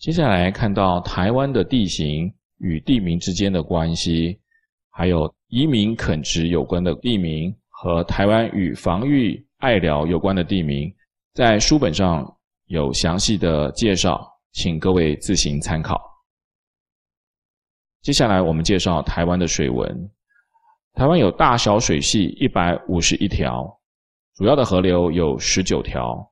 [0.00, 4.40] 接下来看到台湾的地形与地名之间的关系，
[4.88, 10.90] 还有移民垦殖有关的地名和台湾与防御爱寮有关的地名，
[11.34, 12.26] 在书本上
[12.68, 16.00] 有详细的介绍，请各位自行参考。
[18.00, 20.10] 接下来我们介绍台湾的水文。
[20.94, 23.68] 台湾有大小水系一百五十一条，
[24.34, 26.26] 主要的河流有十九条，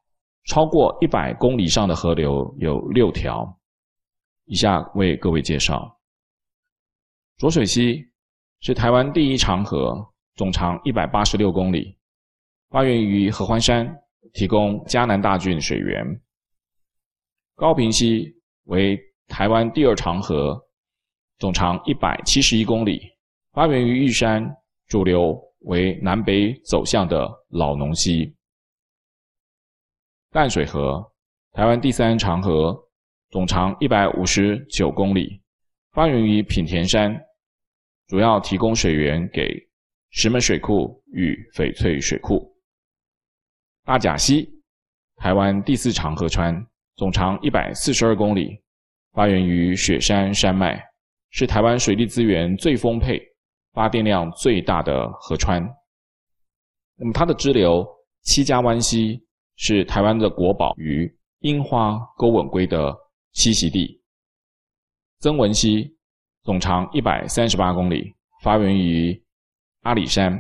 [0.47, 3.55] 超过一百公里上的河流有六条。
[4.49, 6.01] 以下为各位介绍：
[7.37, 8.03] 浊水溪
[8.61, 9.95] 是台湾第一长河，
[10.37, 11.95] 总长一百八十六公里，
[12.71, 13.95] 发源于合欢山，
[14.33, 16.03] 提供嘉南大郡水源。
[17.57, 20.59] 高屏溪为台湾第二长河，
[21.39, 23.03] 总长一百七十一公里。
[23.53, 24.51] 发源于玉山，
[24.87, 28.35] 主流为南北走向的老农溪。
[30.31, 31.05] 淡水河，
[31.53, 32.88] 台湾第三长河，
[33.31, 35.41] 总长一百五十九公里，
[35.93, 37.15] 发源于品田山，
[38.07, 39.55] 主要提供水源给
[40.11, 42.51] 石门水库与翡翠水库。
[43.85, 44.49] 大甲溪，
[45.17, 48.63] 台湾第四长河川，总长一百四十二公里，
[49.13, 50.83] 发源于雪山山脉，
[51.31, 53.23] 是台湾水利资源最丰沛。
[53.75, 55.63] 发电量最大的河川，
[56.97, 57.87] 那么它的支流
[58.23, 59.23] 七家湾溪
[59.55, 61.09] 是台湾的国宝与
[61.41, 62.93] 樱花钩吻鲑的
[63.39, 64.03] 栖息地。
[65.21, 65.97] 曾文溪
[66.43, 68.13] 总长一百三十八公里，
[68.43, 69.25] 发源于
[69.83, 70.37] 阿里山，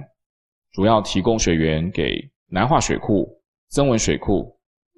[0.72, 4.52] 主要提供水源给南化水库、曾文水库、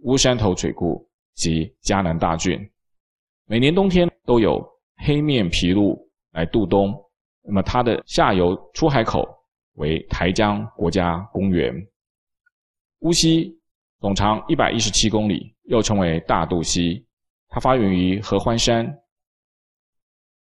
[0.05, 2.59] 乌山头水库及嘉南大圳。
[3.44, 4.66] 每年冬天都有
[5.05, 5.94] 黑面琵鹭
[6.33, 6.94] 来渡冬。
[7.43, 9.28] 那么它的下游出海口
[9.75, 11.75] 为台江国家公园。
[13.00, 13.60] 乌溪
[14.00, 17.05] 总长一百一十七公里，又称为大肚溪，
[17.50, 18.87] 它发源于合欢山。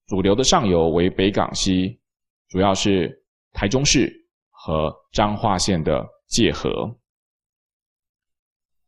[0.08, 2.00] 主流的上游为北港溪，
[2.48, 4.12] 主要是台中市
[4.50, 6.72] 和彰化县的界河。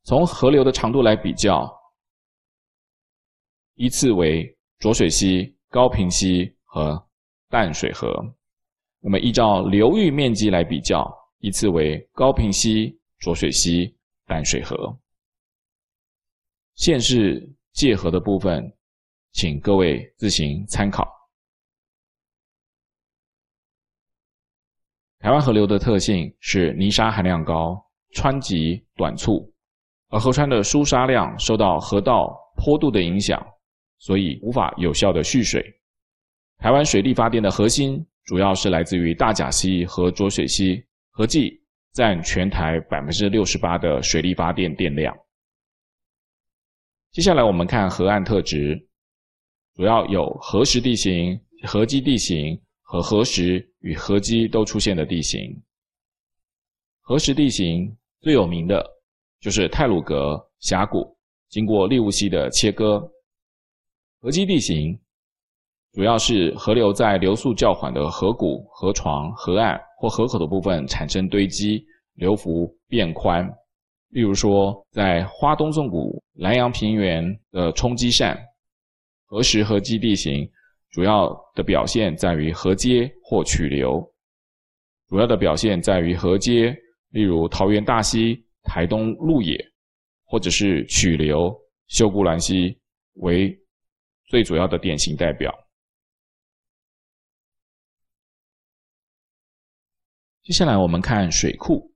[0.03, 1.71] 从河流的长度来比较，
[3.75, 7.07] 依次为浊水溪、高屏溪和
[7.49, 8.11] 淡水河，
[8.99, 13.95] 那么依照流域面积来比较，依次为高屏溪、浊水溪、
[14.25, 14.97] 淡水河。
[16.75, 18.71] 县市界河的部分，
[19.31, 21.07] 请各位自行参考。
[25.19, 27.77] 台湾河流的特性是泥沙含量高、
[28.15, 29.53] 湍急短促，
[30.09, 33.39] 而河川的输沙量受到河道坡度的影响，
[33.99, 35.63] 所以无法有效的蓄水。
[36.57, 45.15] 台湾水力发电的核心主要是来自于大甲溪和浊水溪，合计占全台百分之六十八的水力发电电量。
[47.11, 48.87] 接下来我们看河岸特质，
[49.75, 55.61] 主要有河蚀地形、河积地形和河蚀与河积都出现的地形。
[57.01, 58.81] 河蚀地形最有名的
[59.41, 61.17] 就是太鲁阁峡谷，
[61.49, 63.05] 经过立雾溪的切割。
[64.21, 64.97] 河积地形。
[65.93, 73.45] 主要是河流在流速较缓的河谷、河床、河岸或河口的部分产生堆积，流幅变宽。
[74.11, 78.37] 例如说，在花东纵谷、南阳平原的冲积扇，
[79.25, 80.49] 河蚀河积地形
[80.89, 84.05] 主要的表现在于河阶或曲流。
[85.07, 86.75] 主要的表现在于河阶，
[87.09, 89.57] 例如桃园大溪、台东鹿野，
[90.25, 91.53] 或者是曲流，
[91.87, 92.77] 秀姑峦溪
[93.15, 93.57] 为
[94.25, 95.53] 最主要的典型代表。
[100.43, 101.90] 接下来我们看水库。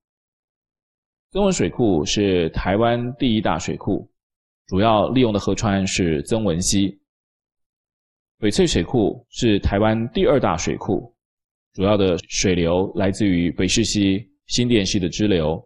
[1.35, 4.09] 曾文水库是台湾第一大水库，
[4.67, 6.97] 主要利用的河川是曾文溪。
[8.39, 11.13] 翡翠水库是台湾第二大水库，
[11.73, 15.61] 主要的水流来自于北势溪、新店溪的支流。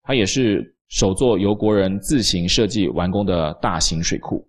[0.00, 4.48] 它也是首座由国人自行设计完工的大型水库。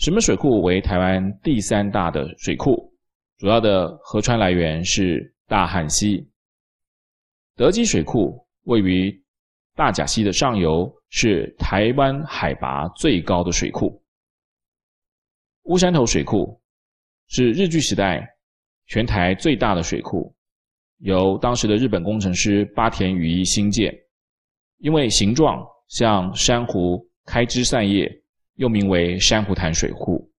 [0.00, 2.92] 石门水库为台湾第三大的水库，
[3.38, 5.34] 主要的河川来源是。
[5.48, 6.26] 大汉溪。
[7.56, 9.24] 德基水库位于
[9.74, 14.02] 大甲溪的上游，是台湾海拔最高的水库。
[15.64, 16.60] 乌山头水库
[17.28, 18.28] 是日据时代
[18.86, 20.34] 全台最大的水库，
[20.98, 23.96] 由当时的日本工程师八田羽一兴建，
[24.78, 28.10] 因为形状像珊瑚开枝散叶，
[28.54, 30.30] 又名为珊瑚潭水库。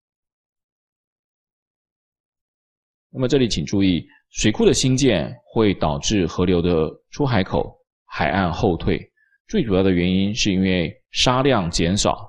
[3.10, 4.06] 那么这里请注意。
[4.34, 7.78] 水库的兴建会导致河流的出海口
[8.14, 9.10] 海岸后退，
[9.48, 12.28] 最主要的原因是因为沙量减少。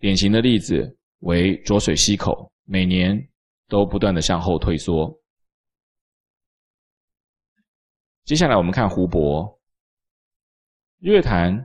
[0.00, 3.16] 典型的例子为浊水溪口，每年
[3.68, 5.16] 都不断的向后退缩。
[8.24, 9.60] 接下来我们看湖泊，
[10.98, 11.64] 日月潭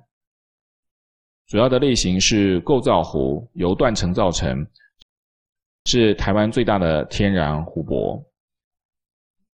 [1.48, 4.64] 主要的类型是构造湖，由断层造成，
[5.86, 8.24] 是台湾最大的天然湖泊。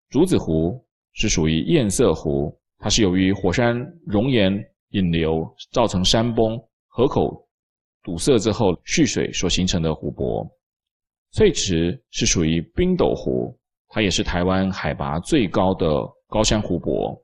[0.09, 4.51] 竹子湖是属于堰塞湖，它是由于火山熔岩
[4.89, 7.47] 引流造成山崩，河口
[8.01, 10.45] 堵塞之后蓄水所形成的湖泊。
[11.31, 13.55] 翠池是属于冰斗湖，
[13.87, 15.87] 它也是台湾海拔最高的
[16.27, 17.15] 高山湖泊。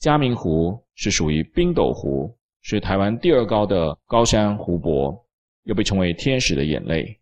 [0.00, 5.18] 嘉明湖是属于冰斗湖，是台湾第二高的高山湖泊，
[5.62, 7.18] 又被称为天使的眼泪。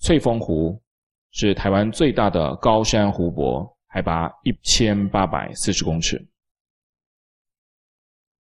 [0.00, 0.82] 翠峰湖
[1.30, 6.18] 是台湾最大的高山湖泊，海拔一千八百四十公尺。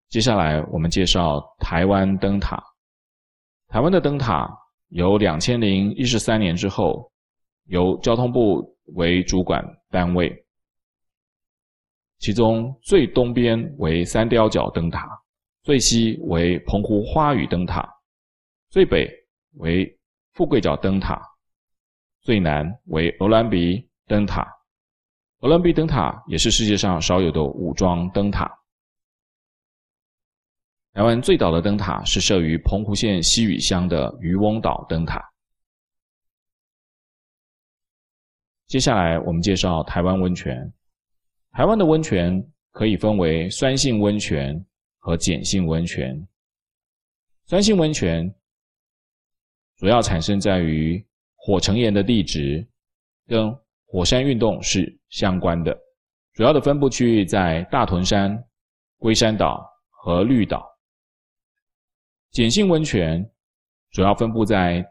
[0.08, 2.64] 接下来我们介绍台湾灯塔。
[3.68, 4.50] 台湾的灯塔
[4.88, 7.12] 由两千零一十三年之后，
[7.66, 10.34] 由交通部为主管单位，
[12.20, 15.06] 其中最东边为三貂角灯塔，
[15.64, 17.86] 最西为澎湖花屿灯塔，
[18.70, 19.06] 最北
[19.56, 20.00] 为
[20.32, 21.22] 富贵角灯塔。
[22.22, 24.48] 最南为鹅銮鼻灯塔，
[25.42, 28.48] 鹅銮鼻灯塔也是世界上少有的武装灯塔。
[30.94, 35.20] 台湾最早的灯塔是设于澎湖县西屿乡的渔翁岛灯塔。
[38.68, 40.72] 接下来我们介绍台湾温泉。
[41.54, 44.64] 台湾的温泉可以分为酸性温泉
[45.00, 46.28] 和碱性温泉。
[47.46, 48.32] 酸性温泉
[49.78, 51.04] 主要产生在于
[51.36, 52.66] 火成岩的地质
[53.26, 53.52] 跟
[53.92, 55.78] 火山运动是相关的，
[56.32, 58.42] 主要的分布区域在大屯山、
[58.98, 60.66] 龟山岛和绿岛。
[62.32, 63.30] 碱性温泉
[63.92, 64.82] 主要分布在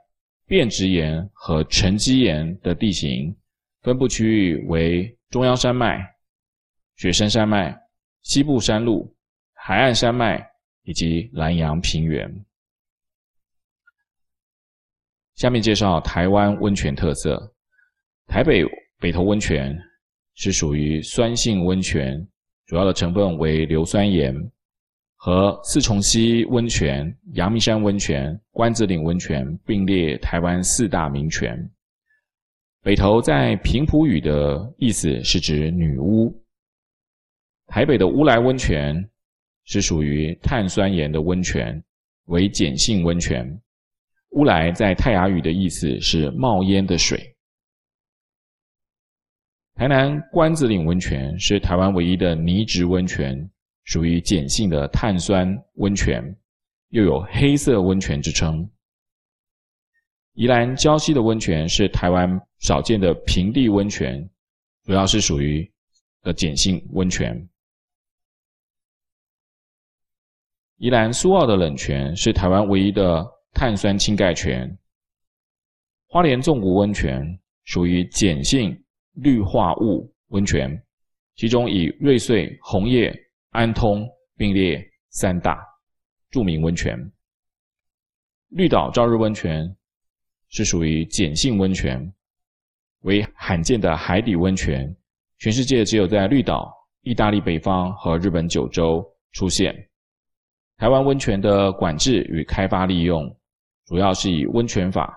[0.45, 3.35] 变质岩和沉积岩的地形，
[3.81, 5.99] 分布区域为中央山脉、
[6.97, 7.75] 雪山山脉、
[8.21, 9.17] 西部山路、
[9.55, 10.47] 海岸山脉
[10.83, 12.31] 以及南洋平原。
[15.37, 17.55] 下面介绍台湾温泉特色。
[18.27, 18.63] 台北
[19.01, 19.75] 北投温泉
[20.35, 22.25] 是属于酸性温泉，
[22.67, 24.35] 主要的成分为硫酸盐，
[25.17, 31.59] 和四重溪温泉、阳明山温泉、关子岭温泉并列台湾四大名泉。
[32.83, 36.31] 北投在平埔语的意思是指女巫。
[37.67, 39.03] 台北的乌来温泉
[39.65, 41.83] 是属于碳酸盐的温泉，
[42.27, 43.47] 为碱性温泉。
[44.33, 47.30] 乌来在泰雅语的意思是冒烟的水。
[49.81, 53.51] 台南关子岭温泉是台湾唯一的泥质温泉，
[53.85, 56.23] 属于碱性的碳酸温泉，
[56.91, 58.69] 又有黑色温泉之称。
[60.35, 62.29] 宜兰礁溪的温泉是台湾
[62.59, 64.29] 少见的平地温泉，
[64.85, 65.67] 主要是属于
[66.21, 67.49] 的碱性温泉。
[70.77, 73.27] 宜兰苏澳的冷泉是台湾唯一的。
[73.55, 74.79] 碳酸氢钙泉，
[76.07, 78.81] 花莲纵谷温泉属于碱性
[79.23, 80.71] 氯化物温泉，
[81.37, 83.15] 其中以瑞穗、红叶、
[83.51, 85.63] 安通并列三大
[86.31, 86.99] 著名温泉。
[88.49, 89.77] 绿岛朝日温泉
[90.49, 92.13] 是属于碱性温泉，
[93.01, 94.97] 为罕见的海底温泉，
[95.39, 96.73] 全世界只有在绿岛、
[97.03, 99.75] 意大利北方和日本九州出现。
[100.77, 103.37] 台湾温泉的管制与开发利用。
[103.87, 105.13] 主要是以温泉法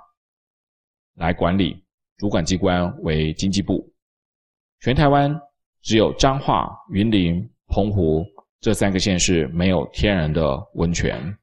[1.13, 1.85] 来管理，
[2.17, 3.92] 主管机关为经济部。
[4.83, 5.33] 全台湾
[5.81, 8.21] 只有彰化、云林、澎湖
[8.59, 11.37] 这三个县市没有天然的温泉。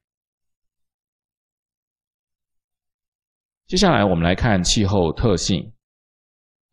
[3.65, 5.73] 接下来我们来看气候特性。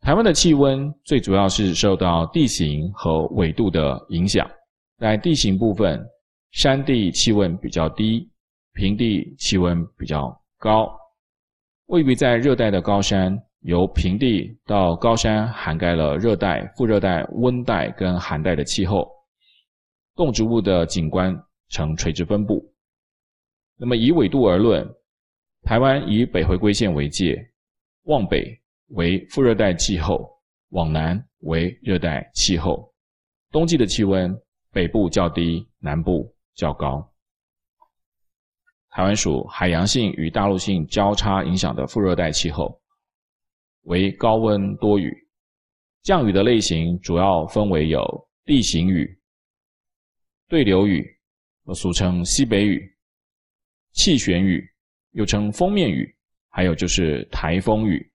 [0.01, 4.47] 台湾的气温最主要是受到地形和纬度的影响。
[4.99, 5.99] 在地形部分，
[6.51, 8.29] 山地气温比较低，
[8.73, 10.95] 平地气温比较高，
[11.87, 19.09] 位于在热带的高山，由平地到高山涵盖了热带、副热带、温带跟寒带的气候，
[20.15, 21.37] 动植物的景观
[21.69, 22.63] 呈垂直分布。
[23.75, 24.87] 那么以纬度而论，
[25.63, 27.37] 台湾以北回归线为界，
[28.03, 28.57] 往北
[28.89, 30.29] 为副热带气候，
[30.69, 32.93] 往南为热带气候。
[33.51, 34.33] 冬季的气温，
[34.71, 37.05] 北部较低，南部较高。
[38.91, 42.79] 台湾属海洋性与大陆性交叉影响的副热带气候，
[43.89, 45.11] 为高温多雨。
[46.03, 49.19] 降雨的类型主要分为有地形雨、
[50.47, 51.05] 对流雨，
[51.73, 52.95] 俗称西北雨、
[53.91, 54.63] 气旋雨
[55.11, 56.15] 又称锋面雨，
[56.49, 58.09] 还有就是台风雨。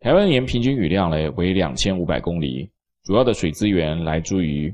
[0.00, 2.70] 台湾年平均雨量呢为两千五百公里，
[3.04, 4.72] 主要的水资源来自于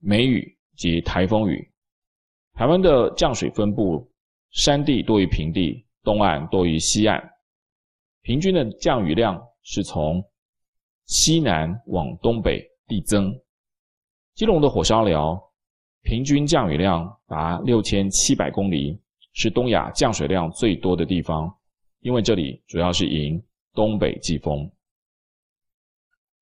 [0.00, 1.66] 梅雨及台风雨。
[2.52, 4.06] 台湾的降水分布，
[4.50, 7.31] 山地多于平地，东岸多于西岸。
[8.22, 10.24] 平均的降雨量是从
[11.06, 13.36] 西南往东北递增。
[14.34, 15.38] 基隆的火烧寮
[16.02, 18.98] 平均降雨量达六千七百公里，
[19.32, 21.52] 是东亚降水量最多的地方，
[22.00, 23.42] 因为这里主要是迎
[23.74, 24.70] 东北季风。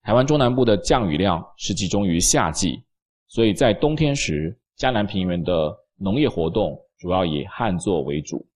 [0.02, 2.82] 台湾中南部的降雨量是集中于夏季，
[3.28, 8.46] 所以在冬天时，嘉南平原的农业活动主要以旱作为主。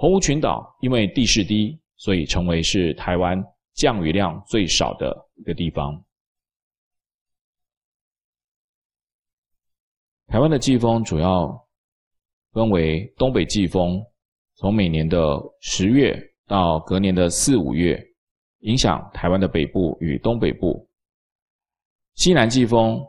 [0.00, 3.36] 澎湖群岛因为地势低，所以成为是台湾
[3.74, 6.00] 降雨量最少的一个地方。
[10.28, 11.52] 台湾的季风主要
[12.52, 14.00] 分为东北季风，
[14.54, 15.18] 从每年的
[15.60, 18.00] 十月到隔年的四五月，
[18.60, 20.86] 影响台湾的北部与东北部；
[22.14, 23.04] 西南季风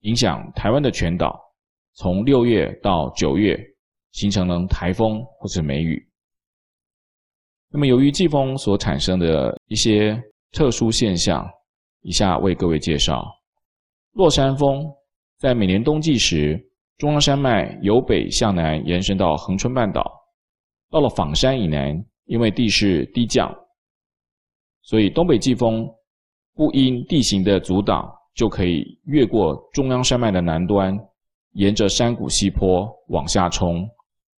[0.00, 1.40] 影响台湾的全岛。
[1.92, 3.58] 从六月到九月，
[4.10, 6.05] 形成了台风或是梅雨。
[7.70, 10.20] 那么，由于季风所产生的一些
[10.52, 11.46] 特殊现象，
[12.02, 13.26] 以下为各位介绍：
[14.12, 14.84] 落山风，
[15.38, 16.58] 在每年冬季时，
[16.96, 20.10] 中央山脉由北向南延伸到恒春半岛，
[20.90, 23.54] 到了枋山以南，因为地势低降，
[24.82, 25.86] 所以东北季风
[26.54, 30.96] 不因地形的阻挡，就可以越过中央山脉的南端。
[31.52, 33.88] 沿着山谷溪坡往下冲，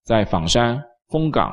[0.05, 1.53] 在枋山、枫港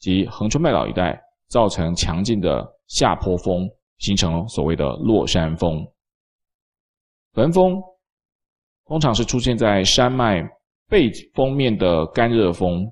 [0.00, 5.86] 及恒春半岛一带造成强劲的下坡风，形成所谓的落山风。
[7.32, 7.80] 焚风
[8.86, 10.42] 通常是出现在山脉
[10.88, 12.90] 背风面的干热风，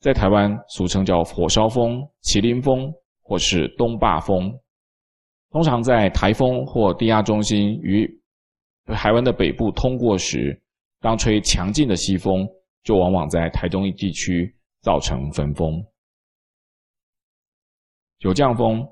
[0.00, 2.92] 在台湾俗称叫火烧风、麒麟风
[3.22, 4.52] 或是东坝风。
[5.50, 8.08] 通常在台风或低压中心于
[8.86, 10.60] 台湾的北部通过时，
[11.00, 12.46] 当吹强劲的西风，
[12.82, 15.82] 就往往在台东地区造成焚风。
[18.20, 18.86] 九降风，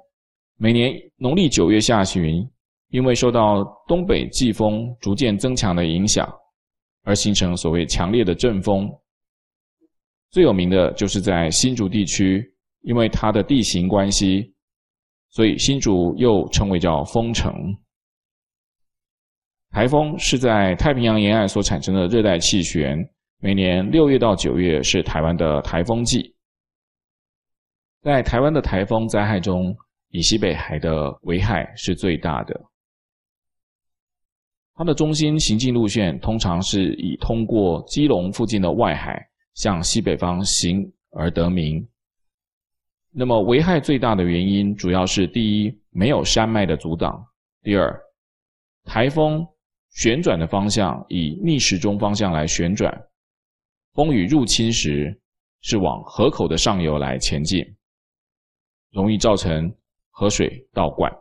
[0.57, 2.49] 每年农历九月下旬，
[2.89, 6.27] 因为受到东北季风逐渐增强的影响，
[7.05, 8.91] 而形成所谓强烈的阵风。
[10.31, 12.43] 最有名的就是在新竹地区，
[12.81, 14.51] 因为它的地形关系，
[15.29, 17.53] 所以新竹又称为叫风城。
[19.71, 22.99] 台风是在太平洋沿岸所产生的热带气旋，
[23.41, 26.35] 每年六月到九月是台湾的台风季。
[28.03, 29.77] 在台湾的台风灾害中，
[30.11, 32.61] 以西北海的危害是最大的。
[34.75, 39.21] 它的中心行进路线通常是以通过基隆附近的外海
[39.55, 41.87] 向西北方行而得名。
[43.11, 47.13] 那么危害最大的原因，主要是第一，没有山脉的阻挡；
[47.63, 48.01] 第二，
[48.85, 49.47] 台风。
[49.91, 52.95] 旋转的方向以逆时钟方向来旋转，
[53.95, 55.19] 风雨入侵时
[55.63, 57.65] 是往河口的上游来前进，
[58.91, 59.75] 容易造成
[60.11, 61.13] 河水倒灌。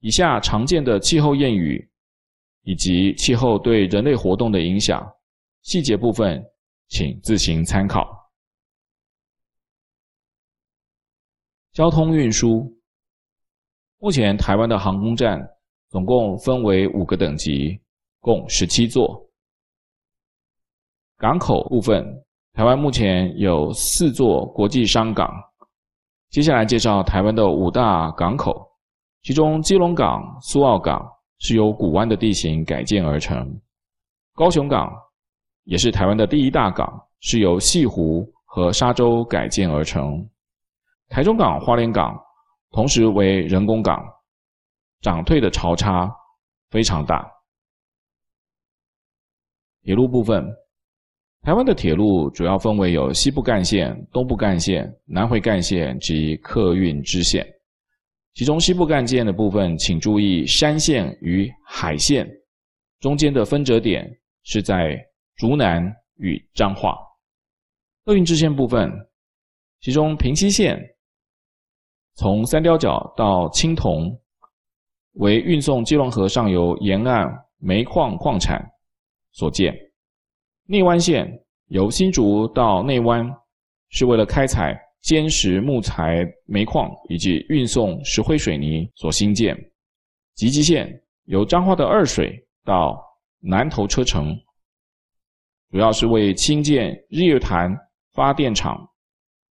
[0.00, 1.90] 以下常见的气候谚语
[2.62, 5.06] 以及气候对人类活动的影响，
[5.62, 6.42] 细节部分
[6.88, 8.30] 请自行参考。
[11.72, 12.70] 交通运输，
[13.98, 15.48] 目前台湾的航空站。
[15.88, 17.78] 总共分为五个等级，
[18.18, 19.30] 共十七座。
[21.18, 22.02] 港口部分，
[22.54, 25.28] 台湾目前有四座国际商港。
[26.28, 28.66] 接下来介绍台湾的五大港口，
[29.22, 31.02] 其中基隆港、苏澳港
[31.38, 33.44] 是由古湾的地形改建而成；
[34.34, 34.90] 高雄港
[35.64, 36.86] 也是台湾的第一大港，
[37.20, 40.22] 是由西湖和沙洲改建而成；
[41.08, 42.14] 台中港、花莲港
[42.70, 44.02] 同时为人工港。
[45.00, 46.08] 涨退的潮差
[46.70, 47.28] 非常大。
[49.82, 50.46] 铁路部分，
[51.42, 57.44] 台湾的铁路主要分为有西部干线、东部干线、南回干线及客运支线。
[58.34, 62.28] 其中西部干线的部分，请注意山线与海线
[63.00, 64.08] 中间的分折点
[64.44, 64.96] 是在
[65.34, 65.84] 竹南
[66.18, 66.96] 与彰化。
[68.04, 68.88] 客运支线部分，
[69.80, 70.80] 其中平溪线
[72.14, 74.16] 从三貂角到青铜。
[75.16, 78.64] 为运送基隆河上游沿岸煤矿矿产
[79.32, 79.76] 所建，
[80.66, 81.28] 内湾线
[81.66, 83.28] 由新竹到内湾，
[83.90, 89.56] 是为了开采坚实木材煤矿以及运送石灰水泥所兴建。
[90.34, 93.02] 集集线由彰化的二水到
[93.40, 94.34] 南投车城，
[95.70, 97.76] 主要是为兴建日月潭
[98.12, 98.88] 发电厂、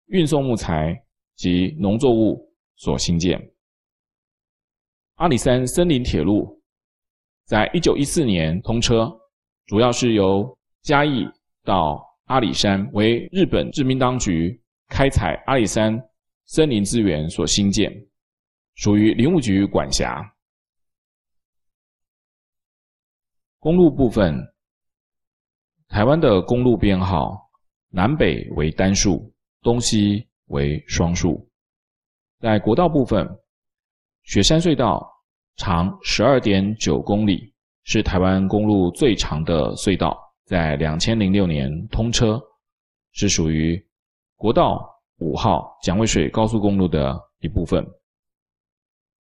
[0.08, 0.94] 运送木材
[1.36, 3.42] 及农作物所兴建。
[5.16, 6.62] 阿里山森林铁路
[7.46, 9.10] 在一九一四年通车，
[9.66, 10.57] 主要是由
[10.88, 11.30] 嘉义
[11.66, 16.02] 到阿里山为日本殖民当局开采阿里山
[16.46, 17.92] 森林资源所兴建，
[18.76, 20.24] 属于林务局管辖。
[23.60, 24.42] 公路部分，
[25.90, 27.38] 台湾的公路编号
[27.90, 29.30] 南北为单数，
[29.62, 31.46] 东西为双数。
[32.40, 33.28] 在国道部分，
[34.24, 35.06] 雪山隧道
[35.58, 37.54] 长十二点九公里，
[37.84, 40.18] 是台湾公路最长的隧道，
[40.48, 42.42] 在两千零六年通车，
[43.12, 43.86] 是属于
[44.38, 47.86] 国道五号蒋渭水高速公路的一部分。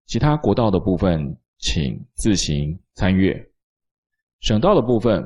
[0.08, 3.34] 其他国道的部分，请自行参阅。
[4.42, 5.24] 省道的部分，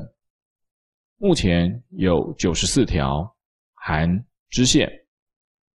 [1.17, 3.27] 目前有九十四条，
[3.74, 4.88] 含支线。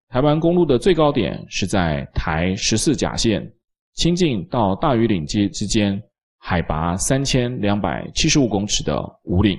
[0.08, 3.50] 台湾公路的最高点是在台十四甲线
[3.94, 5.98] 清境到大禹岭街之间，
[6.36, 9.58] 海拔三千两百七十五公尺的五岭。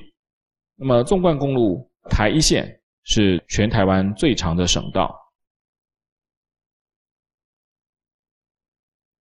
[0.75, 5.13] 那么纵贯公路台一线是全台湾最长的省道。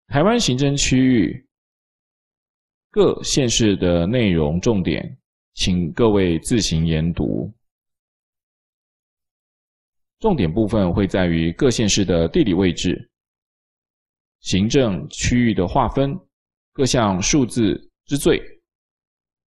[0.07, 1.47] 台湾行政区域。
[2.93, 5.17] 各县市的内容重点，
[5.53, 7.49] 请各位自行研读。
[10.19, 13.09] 重点部分会在于各县市的地理位置、
[14.41, 16.19] 行政区域的划分、
[16.73, 18.41] 各项数字之最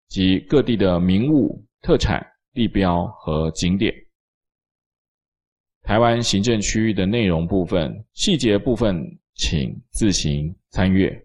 [0.08, 3.94] 及各地的名物、特产、地标和景点。
[5.82, 11.23] 台湾行政区域的内容部分、细节部分，请自行参阅。